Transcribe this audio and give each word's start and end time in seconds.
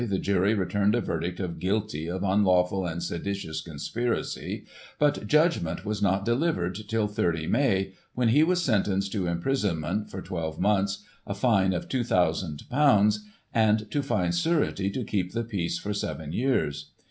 the 0.07 0.17
jury 0.17 0.55
returned 0.55 0.95
a 0.95 0.99
verdict 1.01 1.39
of 1.39 1.59
guilty 1.59 2.07
of 2.07 2.23
unlawful 2.23 2.87
and 2.87 3.03
seditious 3.03 3.61
conspiracy, 3.61 4.65
but 4.97 5.27
judgment 5.27 5.85
was 5.85 6.01
not 6.01 6.25
delivered 6.25 6.73
till 6.87 7.07
30 7.07 7.45
May, 7.45 7.93
when 8.15 8.29
he 8.29 8.41
was 8.41 8.63
sentenced 8.65 9.11
to 9.11 9.27
imprisonment 9.27 10.09
for 10.09 10.19
twelve 10.23 10.59
months, 10.59 11.03
a 11.27 11.35
fine 11.35 11.71
of 11.71 11.87
;£"2,ooo, 11.87 13.19
and 13.53 13.91
to 13.91 14.01
find 14.01 14.33
surety 14.33 14.89
to 14.89 15.03
keep 15.03 15.33
the 15.33 15.43
peace 15.43 15.77
for 15.77 15.93
seven 15.93 16.31
years. 16.31 16.89